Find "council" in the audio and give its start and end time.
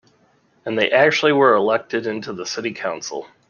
2.73-3.27